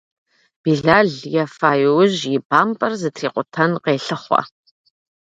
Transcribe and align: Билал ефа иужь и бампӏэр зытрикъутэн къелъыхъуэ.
Билал 0.63 1.11
ефа 1.43 1.71
иужь 1.83 2.23
и 2.35 2.37
бампӏэр 2.47 2.93
зытрикъутэн 3.01 3.71
къелъыхъуэ. 3.83 4.41